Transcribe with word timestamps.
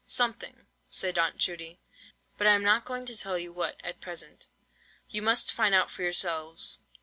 "Something," 0.07 0.65
said 0.89 1.19
Aunt 1.19 1.37
Judy, 1.37 1.79
"but 2.35 2.47
I 2.47 2.53
am 2.55 2.63
not 2.63 2.85
going 2.85 3.05
to 3.05 3.15
tell 3.15 3.37
you 3.37 3.53
what 3.53 3.79
at 3.83 4.01
present. 4.01 4.47
You 5.09 5.21
must 5.21 5.53
find 5.53 5.75
out 5.75 5.91
for 5.91 6.01
yourselves. 6.01 6.79